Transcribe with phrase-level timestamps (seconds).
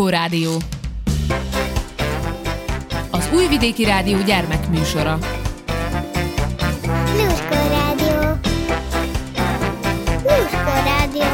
[0.00, 0.56] Lurkó Rádió.
[3.10, 5.18] Az Újvidéki Rádió gyermekműsora.
[7.16, 8.18] Lurkó Rádió.
[10.22, 11.24] Lurkó Rádió.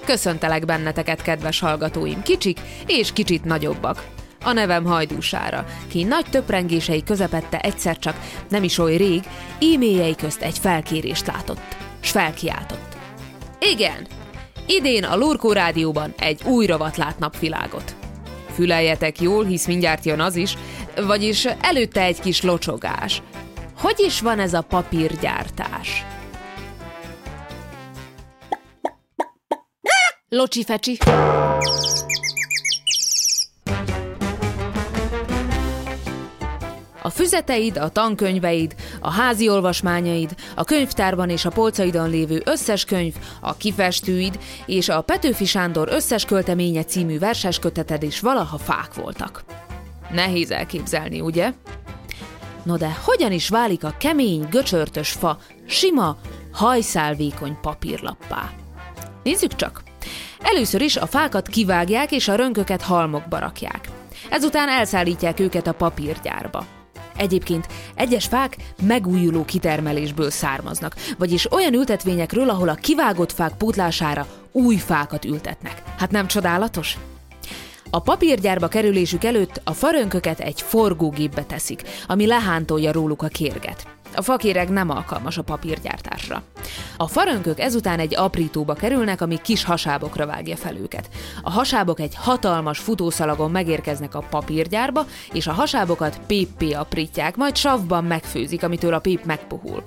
[0.06, 4.06] Köszöntelek benneteket, kedves hallgatóim, kicsik és kicsit nagyobbak.
[4.44, 9.22] A nevem Hajdúsára, ki nagy töprengései közepette egyszer csak, nem is oly rég,
[9.60, 12.85] e-mailjei közt egy felkérést látott, s felkiáltott.
[13.70, 14.06] Igen,
[14.66, 17.96] idén a Lurkó Rádióban egy új rovat lát napvilágot.
[18.54, 20.56] Füleljetek jól, hisz mindjárt jön az is,
[20.96, 23.22] vagyis előtte egy kis locsogás.
[23.76, 26.04] Hogy is van ez a papírgyártás?
[30.28, 30.98] Locsi fecsi.
[37.06, 43.14] A füzeteid, a tankönyveid, a házi olvasmányaid, a könyvtárban és a polcaidon lévő összes könyv,
[43.40, 49.44] a kifestőid és a Petőfi Sándor összes költeménye című versesköteted is valaha fák voltak.
[50.12, 51.52] Nehéz elképzelni, ugye?
[52.62, 56.16] No de hogyan is válik a kemény, göcsörtös fa sima,
[56.52, 58.50] hajszálvékony papírlappá?
[59.22, 59.82] Nézzük csak!
[60.40, 63.88] Először is a fákat kivágják és a rönköket halmokba rakják.
[64.30, 66.75] Ezután elszállítják őket a papírgyárba.
[67.16, 74.76] Egyébként egyes fák megújuló kitermelésből származnak, vagyis olyan ültetvényekről, ahol a kivágott fák pótlására új
[74.76, 75.82] fákat ültetnek.
[75.98, 76.98] Hát nem csodálatos?
[77.90, 83.86] A papírgyárba kerülésük előtt a farönköket egy forgógépbe teszik, ami lehántolja róluk a kérget.
[84.14, 86.42] A fakéreg nem alkalmas a papírgyártásra.
[86.96, 91.08] A farönkök ezután egy aprítóba kerülnek, ami kis hasábokra vágja fel őket.
[91.42, 98.04] A hasábok egy hatalmas futószalagon megérkeznek a papírgyárba, és a hasábokat péppé aprítják, majd savban
[98.04, 99.82] megfőzik, amitől a pép megpuhul.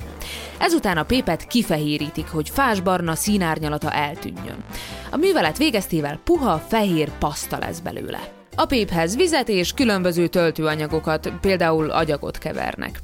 [0.57, 4.63] Ezután a pépet kifehérítik, hogy fásbarna színárnyalata eltűnjön.
[5.11, 8.38] A művelet végeztével puha, fehér paszta lesz belőle.
[8.59, 12.99] A péphez vizet és különböző töltőanyagokat, például agyagot kevernek.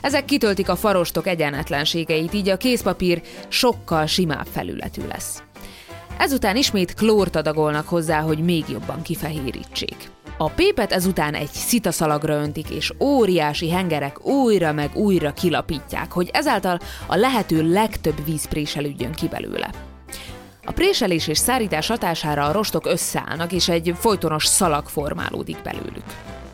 [0.00, 5.42] Ezek kitöltik a farostok egyenetlenségeit, így a kézpapír sokkal simább felületű lesz.
[6.18, 9.96] Ezután ismét klórt adagolnak hozzá, hogy még jobban kifehérítsék.
[10.38, 16.78] A pépet ezután egy szitaszalagra öntik, és óriási hengerek újra meg újra kilapítják, hogy ezáltal
[17.06, 19.70] a lehető legtöbb víz préselődjön ki belőle.
[20.68, 26.04] A préselés és szárítás hatására a rostok összeállnak, és egy folytonos szalag formálódik belőlük.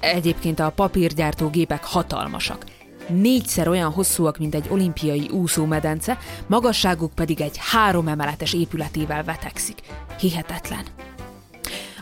[0.00, 2.64] Egyébként a papírgyártó gépek hatalmasak.
[3.08, 9.78] Négyszer olyan hosszúak, mint egy olimpiai úszómedence, magasságuk pedig egy három emeletes épületével vetekszik.
[10.18, 10.84] Hihetetlen.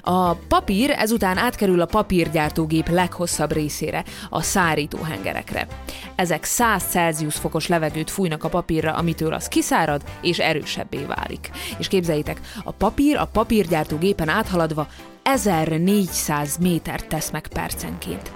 [0.00, 5.66] A papír ezután átkerül a papírgyártógép leghosszabb részére, a szárítóhengerekre.
[6.14, 11.50] Ezek 100 Celsius fokos levegőt fújnak a papírra, amitől az kiszárad és erősebbé válik.
[11.78, 14.88] És képzeljétek, a papír a papírgyártógépen áthaladva
[15.22, 18.32] 1400 métert tesz meg percenként.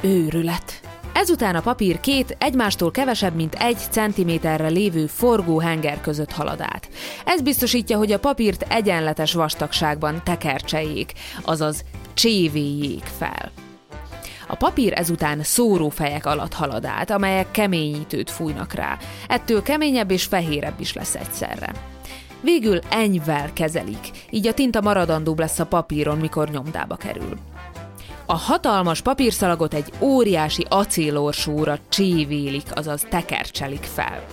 [0.00, 0.93] Őrület!
[1.14, 6.88] Ezután a papír két egymástól kevesebb, mint egy centiméterre lévő forgó henger között halad át.
[7.24, 13.52] Ez biztosítja, hogy a papírt egyenletes vastagságban tekercseljék, azaz csévéjék fel.
[14.46, 18.98] A papír ezután szórófejek alatt halad át, amelyek keményítőt fújnak rá.
[19.28, 21.72] Ettől keményebb és fehérebb is lesz egyszerre.
[22.40, 27.38] Végül enyvel kezelik, így a tinta maradandóbb lesz a papíron, mikor nyomdába kerül.
[28.26, 34.24] A hatalmas papírszalagot egy óriási acélorsóra csévélik, azaz tekercselik fel.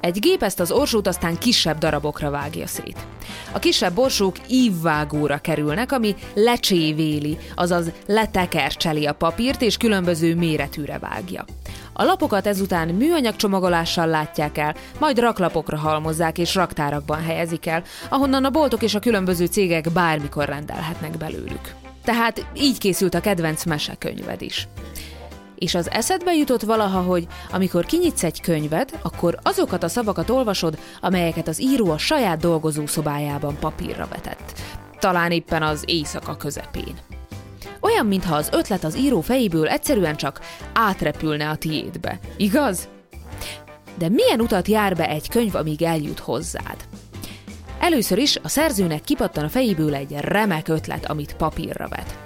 [0.00, 3.06] Egy gép ezt az orsót aztán kisebb darabokra vágja szét.
[3.52, 11.44] A kisebb borsók ívvágóra kerülnek, ami lecsévéli, azaz letekercseli a papírt és különböző méretűre vágja.
[11.92, 18.44] A lapokat ezután műanyag csomagolással látják el, majd raklapokra halmozzák és raktárakban helyezik el, ahonnan
[18.44, 21.87] a boltok és a különböző cégek bármikor rendelhetnek belőlük.
[22.08, 24.68] Tehát így készült a kedvenc mesekönyved is.
[25.54, 30.78] És az eszedbe jutott valaha, hogy amikor kinyitsz egy könyvet, akkor azokat a szavakat olvasod,
[31.00, 34.60] amelyeket az író a saját dolgozószobájában papírra vetett.
[34.98, 36.98] Talán éppen az éjszaka közepén.
[37.80, 40.40] Olyan, mintha az ötlet az író fejéből egyszerűen csak
[40.72, 42.18] átrepülne a tiédbe.
[42.36, 42.88] Igaz?
[43.98, 46.87] De milyen utat jár be egy könyv, amíg eljut hozzád?
[47.80, 52.18] Először is a szerzőnek kipattan a fejéből egy remek ötlet, amit papírra vet.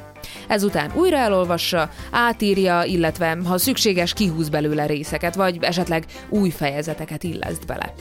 [0.49, 7.67] Ezután újra elolvassa, átírja, illetve ha szükséges, kihúz belőle részeket, vagy esetleg új fejezeteket illeszt
[7.67, 7.95] bele.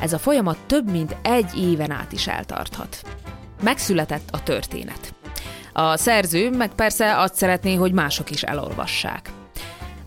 [0.00, 3.02] Ez a folyamat több mint egy éven át is eltarthat.
[3.62, 5.14] Megszületett a történet.
[5.72, 9.30] A szerző meg persze azt szeretné, hogy mások is elolvassák.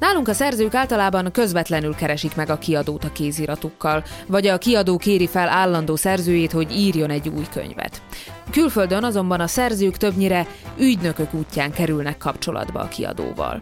[0.02, 5.28] Nálunk a szerzők általában közvetlenül keresik meg a kiadót a kéziratukkal, vagy a kiadó kéri
[5.28, 8.02] fel állandó szerzőjét, hogy írjon egy új könyvet.
[8.52, 13.62] Külföldön azonban a szerzők többnyire ügynökök útján kerülnek kapcsolatba a kiadóval.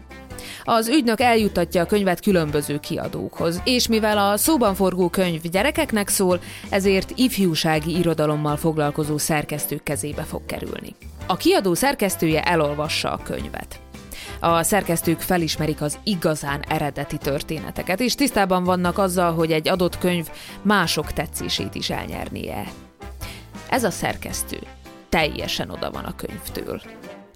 [0.64, 6.40] Az ügynök eljuttatja a könyvet különböző kiadókhoz, és mivel a szóban forgó könyv gyerekeknek szól,
[6.70, 10.94] ezért ifjúsági irodalommal foglalkozó szerkesztők kezébe fog kerülni.
[11.26, 13.80] A kiadó szerkesztője elolvassa a könyvet.
[14.40, 20.28] A szerkesztők felismerik az igazán eredeti történeteket, és tisztában vannak azzal, hogy egy adott könyv
[20.62, 22.64] mások tetszését is elnyernie.
[23.70, 24.58] Ez a szerkesztő
[25.08, 26.80] teljesen oda van a könyvtől.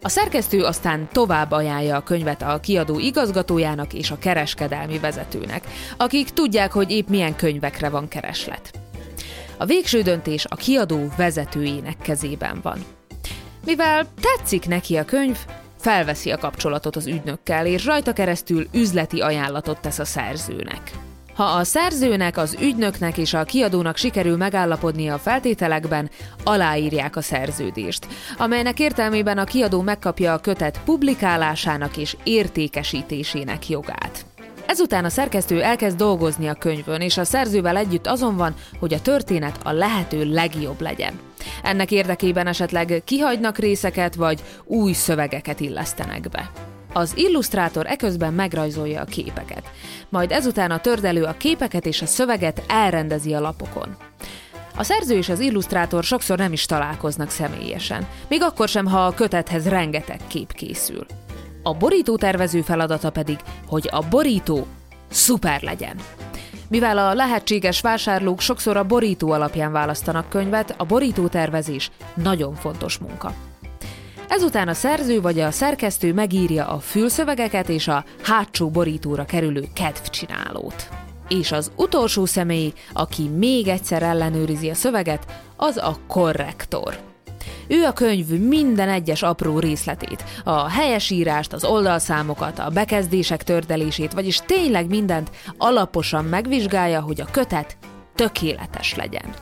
[0.02, 5.64] A szerkesztő aztán tovább ajánlja a könyvet a kiadó igazgatójának és a kereskedelmi vezetőnek,
[5.96, 8.70] akik tudják, hogy épp milyen könyvekre van kereslet.
[9.56, 12.84] A végső döntés a kiadó vezetőjének kezében van.
[13.64, 15.38] Mivel tetszik neki a könyv,
[15.84, 20.90] felveszi a kapcsolatot az ügynökkel, és rajta keresztül üzleti ajánlatot tesz a szerzőnek.
[21.34, 26.10] Ha a szerzőnek, az ügynöknek és a kiadónak sikerül megállapodni a feltételekben,
[26.44, 28.06] aláírják a szerződést,
[28.38, 34.33] amelynek értelmében a kiadó megkapja a kötet publikálásának és értékesítésének jogát.
[34.66, 39.00] Ezután a szerkesztő elkezd dolgozni a könyvön, és a szerzővel együtt azon van, hogy a
[39.00, 41.20] történet a lehető legjobb legyen.
[41.62, 46.50] Ennek érdekében esetleg kihagynak részeket, vagy új szövegeket illesztenek be.
[46.92, 49.70] Az illusztrátor eközben megrajzolja a képeket,
[50.08, 53.96] majd ezután a tördelő a képeket és a szöveget elrendezi a lapokon.
[54.76, 59.14] A szerző és az illusztrátor sokszor nem is találkoznak személyesen, még akkor sem, ha a
[59.14, 61.06] kötethez rengeteg kép készül.
[61.66, 64.66] A borító tervező feladata pedig, hogy a borító
[65.10, 65.96] szuper legyen.
[66.68, 72.98] Mivel a lehetséges vásárlók sokszor a borító alapján választanak könyvet, a borító tervezés nagyon fontos
[72.98, 73.34] munka.
[74.28, 80.88] Ezután a szerző vagy a szerkesztő megírja a fülszövegeket és a hátsó borítóra kerülő kedvcsinálót.
[81.28, 85.26] És az utolsó személy, aki még egyszer ellenőrizi a szöveget,
[85.56, 87.13] az a korrektor.
[87.68, 94.40] Ő a könyv minden egyes apró részletét, a helyesírást, az oldalszámokat, a bekezdések tördelését, vagyis
[94.46, 97.76] tényleg mindent alaposan megvizsgálja, hogy a kötet
[98.14, 99.34] tökéletes legyen.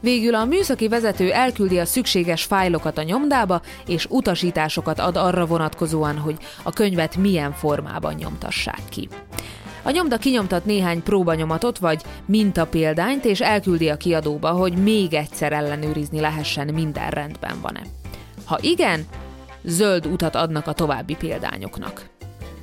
[0.00, 6.18] Végül a műszaki vezető elküldi a szükséges fájlokat a nyomdába, és utasításokat ad arra vonatkozóan,
[6.18, 9.08] hogy a könyvet milyen formában nyomtassák ki.
[9.88, 16.20] A nyomda kinyomtat néhány próbanyomatot vagy mintapéldányt, és elküldi a kiadóba, hogy még egyszer ellenőrizni
[16.20, 17.82] lehessen minden rendben van-e.
[18.44, 19.04] Ha igen,
[19.62, 22.02] zöld utat adnak a további példányoknak.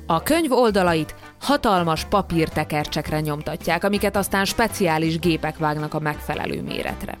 [0.06, 7.18] A könyv oldalait hatalmas papírtekercsekre nyomtatják, amiket aztán speciális gépek vágnak a megfelelő méretre.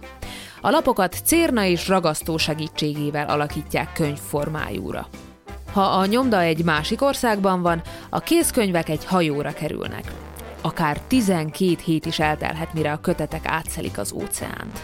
[0.60, 5.08] A lapokat cérna és ragasztó segítségével alakítják könyv formájúra.
[5.76, 10.12] Ha a nyomda egy másik országban van, a kézkönyvek egy hajóra kerülnek.
[10.60, 14.80] Akár 12 hét is eltelhet, mire a kötetek átszelik az óceánt.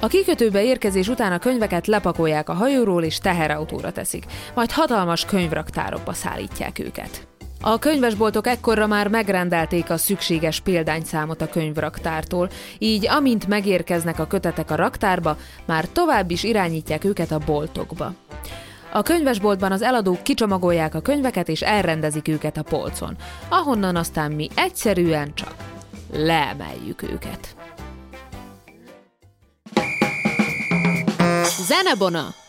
[0.00, 4.24] A kikötőbe érkezés után a könyveket lepakolják a hajóról és teherautóra teszik,
[4.54, 7.26] majd hatalmas könyvraktárokba szállítják őket.
[7.60, 12.48] A könyvesboltok ekkorra már megrendelték a szükséges példányszámot a könyvraktártól,
[12.78, 15.36] így amint megérkeznek a kötetek a raktárba,
[15.66, 18.12] már tovább is irányítják őket a boltokba.
[18.94, 23.16] A könyvesboltban az eladók kicsomagolják a könyveket és elrendezik őket a polcon,
[23.48, 25.54] ahonnan aztán mi egyszerűen csak
[26.12, 27.56] leemeljük őket.
[31.66, 32.41] Zenebona!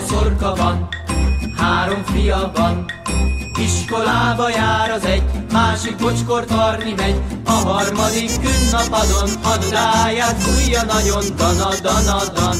[0.00, 0.88] Boszorka van,
[1.56, 2.84] három fia van,
[3.58, 11.24] Iskolába jár az egy, másik bocskor tarni megy, a harmadik künnapadon a dudáját fújja nagyon
[11.36, 12.56] dana dana dan.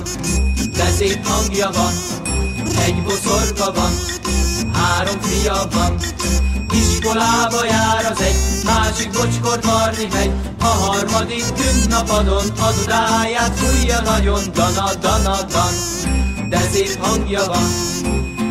[0.77, 1.93] De szép hangja van,
[2.87, 3.93] egy boszorka van,
[4.73, 5.97] három fia van,
[6.73, 14.41] Iskolába jár az egy, másik bocskor tarni megy, a harmadik künnapadon a dudáját fújja nagyon
[14.55, 16.20] dana dana dan.
[16.51, 17.63] De szép hangja van,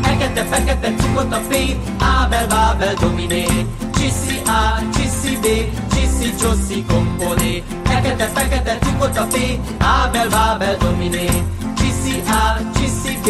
[0.02, 3.46] Fekete-fekete cukot a fény, Ábel, Bábel, Dominé.
[3.94, 5.46] Csiszi A, Csiszi B,
[5.94, 7.64] Csiszi, Csoszi, Kompolé.
[7.84, 11.30] Fekete-fekete cukot a fény, Ábel, Bábel, Dominé.
[11.78, 13.28] Csiszi A, Csiszi B,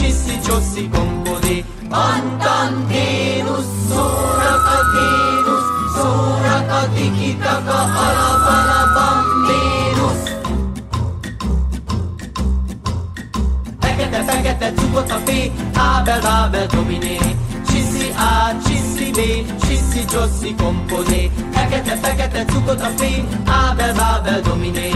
[0.00, 1.64] Csiszi, Csoszi, Kompolé.
[1.90, 8.71] Antanténusz, szórak a ténusz, szórak a tikitaka, alapala,
[16.12, 17.18] Ábel, Bábel, Dominé.
[17.66, 19.18] Csiszi A, Csiszi B,
[19.66, 21.30] Csiszi, Csoszi, Kompodé.
[21.52, 24.90] Fekete-fekete cukot a fé, Ábel, Bábel, Dominé.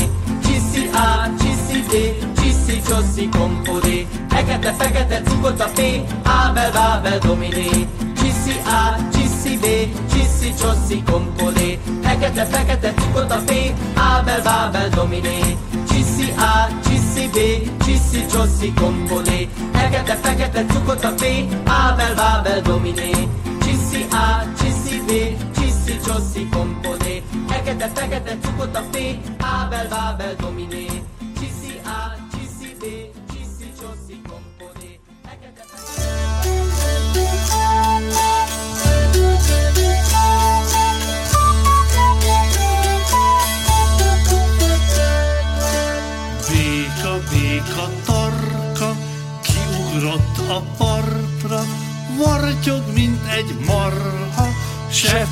[0.44, 1.92] Csiszi A, Csiszi B,
[2.40, 4.06] Csiszi, Csoszi, Kompodé.
[4.28, 7.88] Fekete-fekete cukot a fé, Ábel, Bábel, Dominé.
[8.16, 9.64] Csiszi A, Csiszi B,
[10.12, 11.78] Csiszi, Csoszi, Kompodé.
[12.02, 15.56] Fekete-fekete cukot a fé, Ábel, Bábel, Dominé.
[15.88, 16.85] Csiszi A,
[17.16, 19.48] Csiszi B, Csiszi, Csoszi, Kompolé.
[19.72, 23.10] Fekete-fekete cukot a fé, Ábel, Bábel, Dominé.
[23.62, 25.10] Csiszi A, Csiszi B,
[25.58, 27.22] Csiszi, Csoszi, Kompolé.
[27.48, 30.86] Fekete-fekete cukot a fé, Ábel, Bábel, Dominé.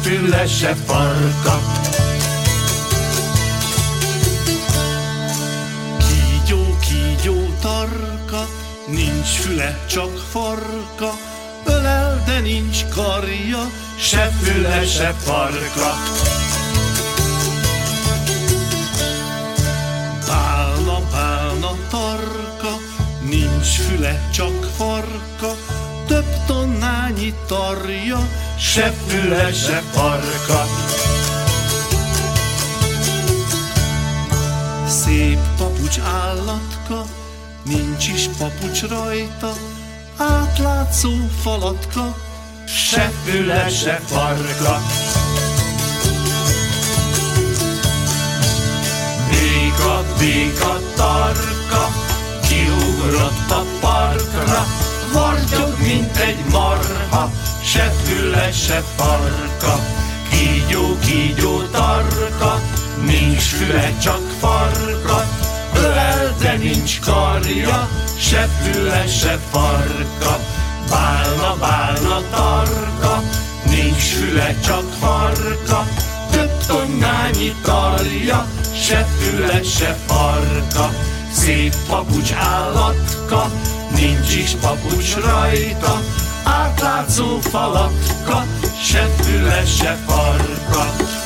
[0.04, 1.58] Füle, se farka.
[5.98, 8.46] Kígyó, kígyó, tarka,
[8.86, 11.10] nincs füle, csak farka,
[11.64, 13.70] ölel, de nincs karja,
[14.00, 15.90] se füle, se farka.
[20.26, 22.76] Bálna, bálna, tarka,
[23.28, 25.56] nincs füle, csak farka,
[26.06, 28.18] több tonnányi tarja,
[28.58, 30.66] se füle, se farka.
[34.88, 37.04] Szép papucs állatka,
[37.64, 39.52] nincs is papucs rajta,
[40.16, 41.10] átlátszó
[41.42, 42.16] falatka,
[42.66, 44.82] se füle, se farka.
[49.30, 51.92] Béka, béka, tarka,
[52.48, 54.73] kiugrott a parkra,
[55.14, 57.30] vartyog, mint egy marha,
[57.64, 59.78] se füle, se farka.
[60.30, 62.60] Kígyó, kígyó, tarka,
[63.06, 65.24] nincs füle, csak farka,
[65.76, 70.38] ölel, de nincs karja, se füle, se farka.
[70.90, 73.22] Bálna, bálna, tarka,
[73.64, 75.86] nincs füle, csak farka,
[76.30, 78.46] több tonnányi tarja,
[78.86, 80.90] se füle, se farka.
[81.34, 83.50] Szép papucs állatka,
[83.94, 86.00] nincs is papucs rajta,
[86.44, 88.44] átlátszó falatka,
[88.82, 91.23] se füle, se farka.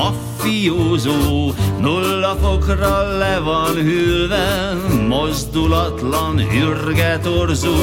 [0.00, 4.76] Maffiózó, nulla fokra le van hűlve,
[5.08, 7.74] mozdulatlan, ürge torzó,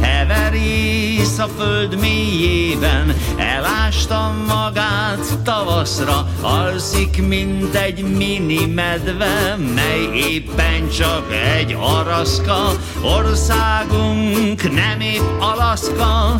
[0.00, 11.32] heverész a föld mélyében, elásta magát tavaszra, alszik, mint egy mini medve, mely éppen csak
[11.56, 12.70] egy araszka,
[13.02, 16.36] országunk nem épp Alaszka,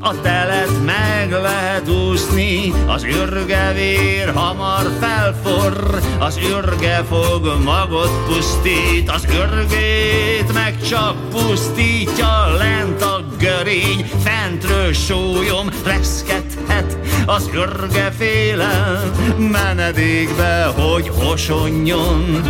[0.00, 9.24] a telet meg lehet úszni, az ürgevér hamar felforr, az ürge fog magot pusztít, az
[9.24, 19.02] ürgét meg csak pusztítja lent a görény, fentről sólyom reszkethet, az ürge féle
[19.38, 22.42] menedékbe, hogy osonjon.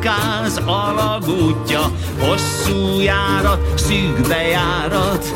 [0.00, 1.90] Cikáz alagútja,
[2.20, 5.34] hosszú járat, szűk bejárat.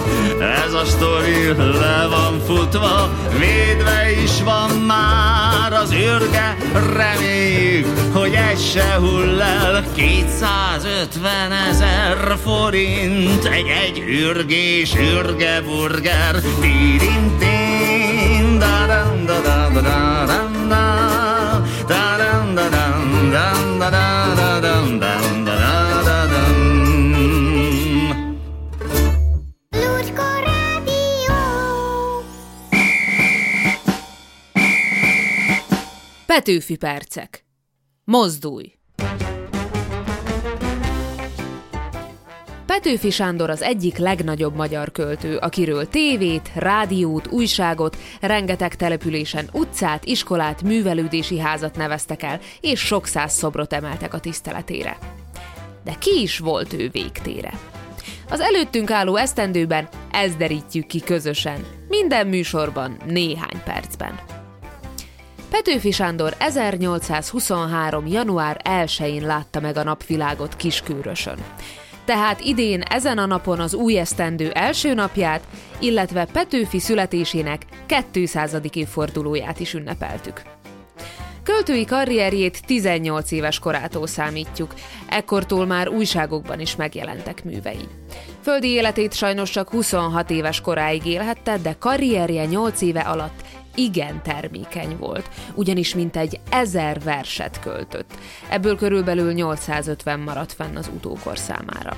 [0.67, 6.57] Ez a sztori le van futva, védve is van már az űrge,
[6.97, 9.85] reméljük, hogy egy se hull el.
[9.95, 20.25] 250 ezer forint, egy egy ürgés ürge burger, tirintén, da da da da da da
[23.91, 24.14] da
[36.35, 37.45] Petőfi percek.
[38.05, 38.73] Mozdulj!
[42.67, 50.63] Petőfi Sándor az egyik legnagyobb magyar költő, akiről tévét, rádiót, újságot, rengeteg településen utcát, iskolát,
[50.63, 54.99] művelődési házat neveztek el, és sok száz szobrot emeltek a tiszteletére.
[55.85, 57.53] De ki is volt ő végtére?
[58.31, 64.34] Az előttünk álló esztendőben ezt derítjük ki közösen, minden műsorban, néhány percben.
[65.55, 68.07] Petőfi Sándor 1823.
[68.07, 71.39] január 1-én látta meg a napvilágot Kiskőrösön.
[72.05, 75.43] Tehát idén ezen a napon az új esztendő első napját,
[75.79, 77.63] illetve Petőfi születésének
[78.11, 78.57] 200.
[78.73, 80.43] évfordulóját is ünnepeltük.
[81.43, 84.75] Költői karrierjét 18 éves korától számítjuk,
[85.09, 87.89] ekkortól már újságokban is megjelentek művei.
[88.43, 93.44] Földi életét sajnos csak 26 éves koráig élhette, de karrierje 8 éve alatt
[93.75, 98.15] igen termékeny volt, ugyanis mintegy ezer verset költött.
[98.49, 101.97] Ebből körülbelül 850 maradt fenn az utókor számára.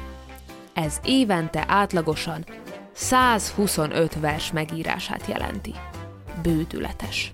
[0.74, 2.44] Ez évente átlagosan
[2.92, 5.74] 125 vers megírását jelenti.
[6.42, 7.32] Bődületes.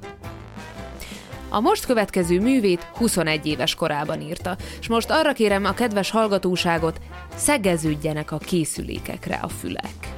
[1.48, 7.00] A most következő művét 21 éves korában írta, és most arra kérem a kedves hallgatóságot,
[7.34, 10.14] szegeződjenek a készülékekre a fülek.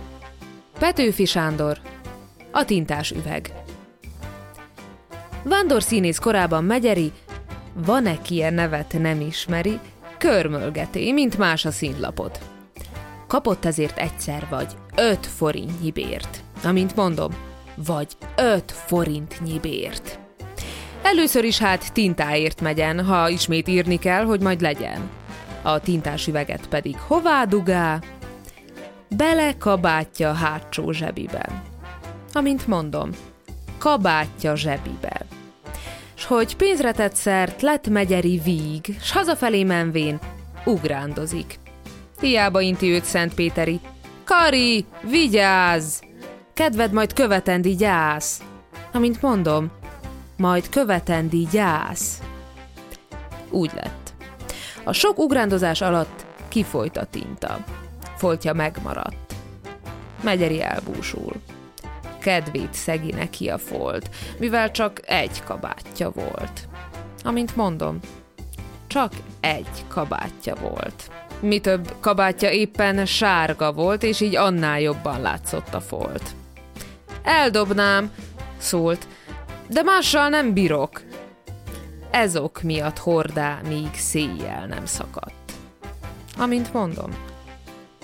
[0.79, 1.79] Petőfi Sándor,
[2.51, 3.64] a tintás üveg.
[5.45, 7.13] Vándor színész korában Megyeri,
[7.75, 9.79] van-e ilyen nevet nem ismeri,
[10.19, 12.39] körmölgeti, mint más a színlapot.
[13.27, 16.43] Kapott ezért egyszer vagy öt forintnyi bért.
[16.63, 17.35] Amint mondom,
[17.75, 20.19] vagy öt forintnyi bért.
[21.03, 25.11] Először is hát tintáért megyen, ha ismét írni kell, hogy majd legyen.
[25.63, 28.01] A tintás üveget pedig hová dugá?
[29.17, 31.63] Bele kabátja hátsó zsebiben.
[32.33, 33.11] Amint mondom,
[33.79, 35.34] kabátja zsebiben
[36.25, 40.19] s hogy pénzre tett szert lett megyeri víg, s hazafelé menvén
[40.65, 41.59] ugrándozik.
[42.21, 43.81] Hiába inti őt Szent Péteri.
[44.25, 46.01] Kari, vigyázz!
[46.55, 48.43] Kedved majd követendi gyász.
[48.93, 49.71] Amint mondom,
[50.37, 52.23] majd követendi gyász.
[53.51, 54.13] Úgy lett.
[54.85, 57.65] A sok ugrándozás alatt kifolyt a tinta.
[58.17, 59.35] Foltja megmaradt.
[60.23, 61.33] Megyeri elbúsul
[62.25, 66.69] kedvét szegi neki a folt, mivel csak egy kabátja volt.
[67.23, 67.99] Amint mondom,
[68.87, 71.11] csak egy kabátja volt.
[71.41, 76.35] Mi több, kabátja éppen sárga volt, és így annál jobban látszott a folt.
[77.23, 78.13] Eldobnám,
[78.59, 79.07] szólt,
[79.69, 81.03] de mással nem bírok.
[82.11, 85.53] Ez ok miatt hordá, míg széjjel nem szakadt.
[86.39, 87.11] Amint mondom,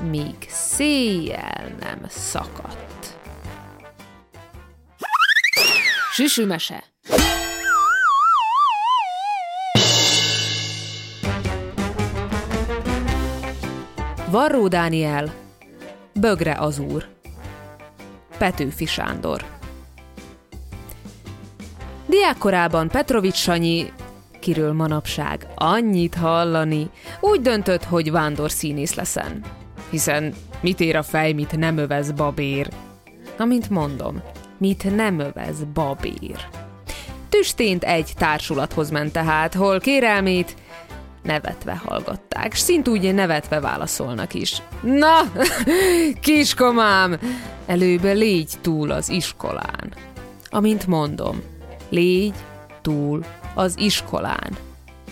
[0.02, 2.89] míg széjjel nem szakadt.
[6.12, 6.84] Süsümese
[14.30, 15.34] Varró Dániel
[16.14, 17.08] Bögre az úr
[18.38, 19.44] Petőfi Sándor
[22.06, 23.92] Diákkorában Petrovics Sanyi,
[24.40, 29.44] kiről manapság annyit hallani, úgy döntött, hogy vándor színész leszen.
[29.90, 32.68] Hiszen mit ér a fej, mit nem övez babér.
[33.38, 34.22] Amint mondom,
[34.60, 36.48] mit nem övez babír.
[37.28, 40.56] Tüstént egy társulathoz ment tehát, hol kérelmét
[41.22, 44.62] nevetve hallgatták, s szintúgy nevetve válaszolnak is.
[44.82, 45.32] Na,
[46.20, 47.18] kiskomám,
[47.66, 49.94] előbb légy túl az iskolán.
[50.50, 51.42] Amint mondom,
[51.88, 52.34] légy
[52.82, 54.56] túl az iskolán.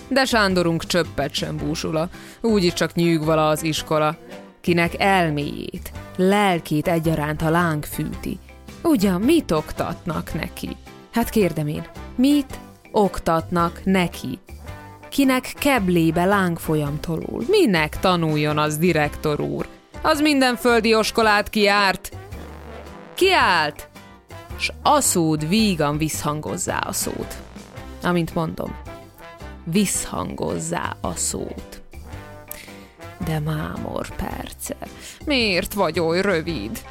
[0.08, 2.08] De Sándorunk csöppet sem búsula,
[2.40, 4.16] úgyis csak nyűg vala az iskola,
[4.61, 8.38] kinek elméjét, lelkét egyaránt a láng fűti.
[8.82, 10.76] Ugyan mit oktatnak neki?
[11.12, 12.58] Hát kérdem én, mit
[12.92, 14.38] oktatnak neki?
[15.08, 17.44] Kinek keblébe lángfolyam tolul?
[17.48, 19.68] Minek tanuljon az direktor úr?
[20.02, 22.16] Az minden földi oskolát kiárt.
[23.14, 23.88] Kiállt!
[24.58, 27.36] S a szód vígan visszhangozzá a szót.
[28.02, 28.76] Amint mondom,
[29.64, 31.82] visszhangozzá a szót.
[33.24, 34.76] De mámor perce,
[35.24, 36.82] miért vagy oly rövid?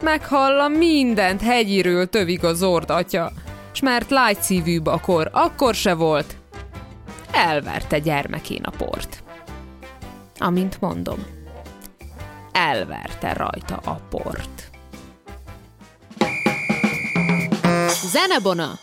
[0.00, 3.32] Meghalla mindent hegyiről tövig az ordatja,
[3.72, 6.36] s mert lágyszívűbb a kor, akkor se volt.
[7.32, 9.22] Elverte gyermekén a port.
[10.38, 11.26] Amint mondom,
[12.52, 14.70] elverte rajta a port.
[18.10, 18.78] Zenebona!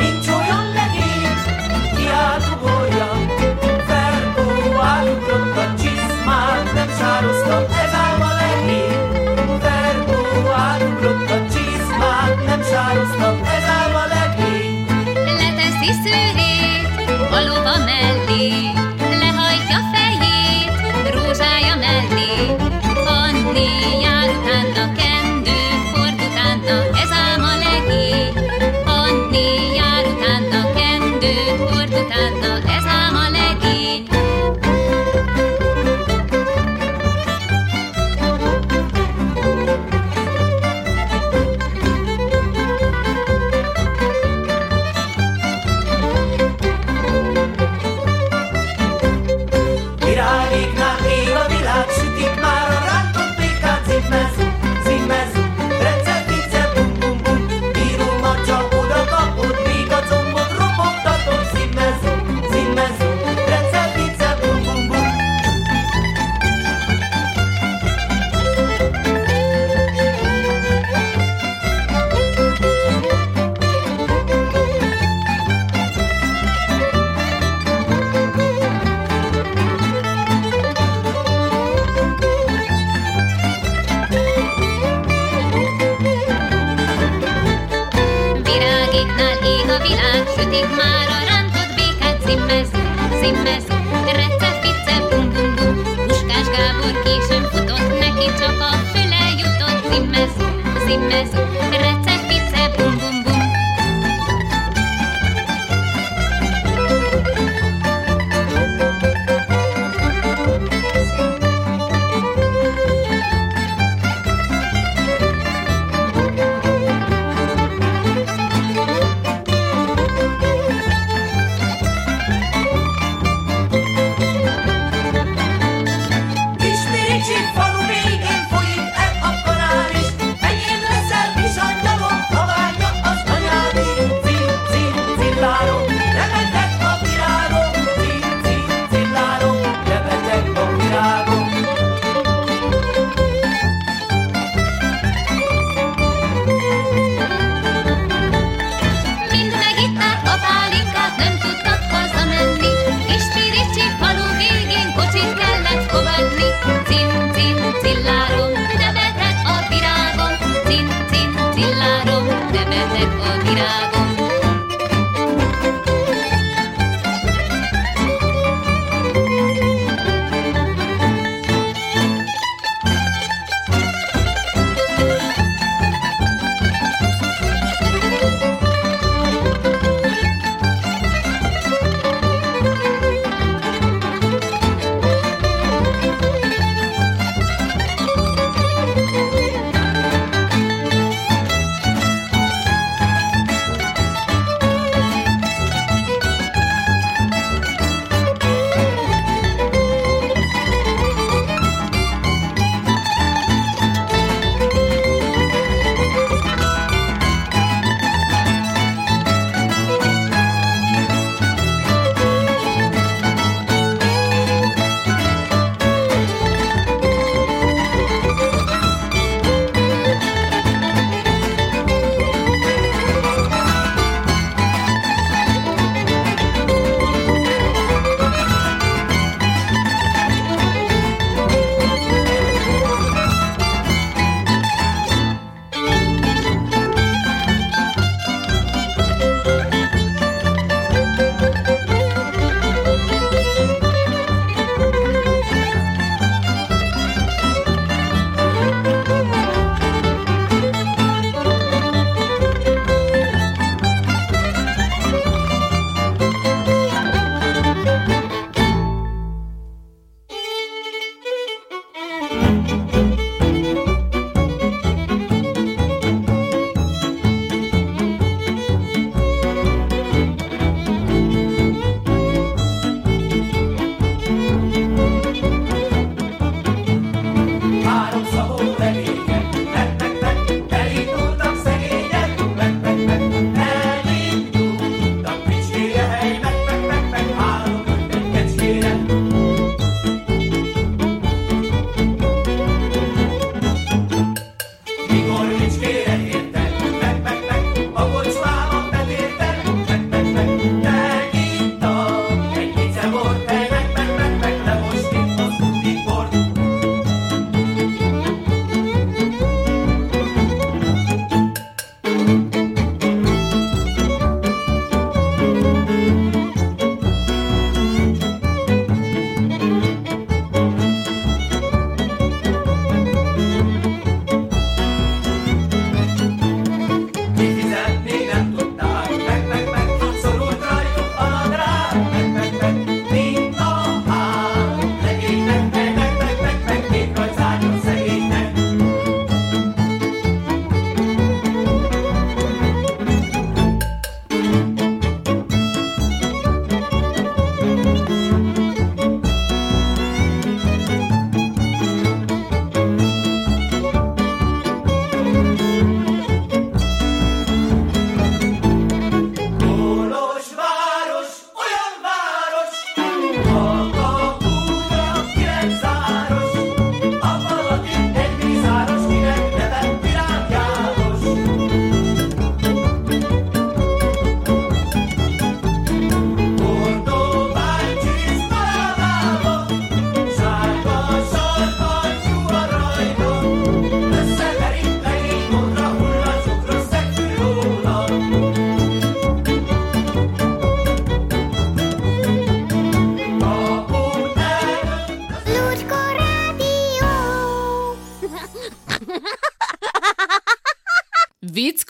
[0.00, 1.34] Nincs olyan legény,
[1.96, 3.08] ki átugorja.
[3.88, 5.66] Ferkó átugrott a
[6.74, 8.98] nem sározta, ez ám a legény.
[9.60, 14.86] Ferkó átugrott a csizmát, nem sározta, ez ám a legény.
[15.40, 16.35] Leteszi szőrét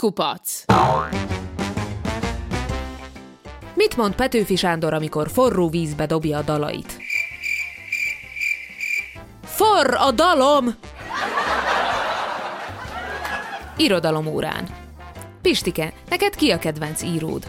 [0.07, 0.65] Vicckupac.
[3.75, 6.97] Mit mond Petőfi Sándor, amikor forró vízbe dobja a dalait?
[9.45, 10.75] Forr a dalom!
[13.77, 14.69] Irodalom órán.
[15.43, 17.47] Pistike, neked ki a kedvenc íród?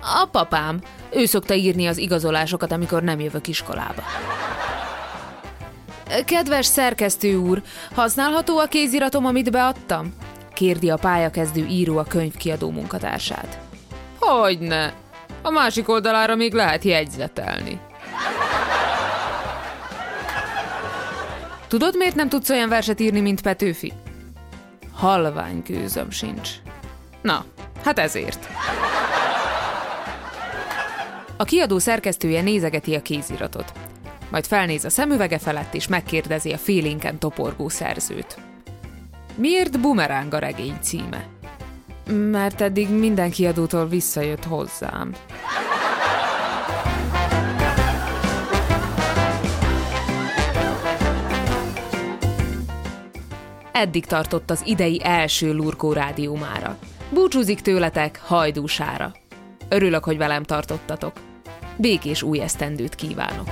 [0.00, 0.80] A papám.
[1.10, 4.02] Ő szokta írni az igazolásokat, amikor nem jövök iskolába.
[6.24, 7.62] Kedves szerkesztő úr,
[7.94, 10.14] használható a kéziratom, amit beadtam?
[10.54, 13.58] Kérdi a pályakezdő író a könyvkiadó munkatársát.
[14.18, 14.92] Hogyne.
[15.42, 17.80] A másik oldalára még lehet jegyzetelni.
[21.68, 23.92] Tudod, miért nem tudsz olyan verset írni, mint Petőfi?
[24.92, 26.50] Halvány gőzöm sincs.
[27.22, 27.44] Na,
[27.84, 28.48] hát ezért.
[31.36, 33.72] A kiadó szerkesztője nézegeti a kéziratot.
[34.30, 38.36] Majd felnéz a szemüvege felett, és megkérdezi a félénken toporgó szerzőt.
[39.36, 41.26] Miért bumeráng a regény címe?
[42.30, 45.12] Mert eddig minden kiadótól visszajött hozzám.
[53.72, 56.78] Eddig tartott az idei első Lurkó rádió mára.
[57.10, 59.12] Búcsúzik tőletek hajdúsára.
[59.68, 61.12] Örülök, hogy velem tartottatok.
[61.76, 63.48] Békés új esztendőt kívánok!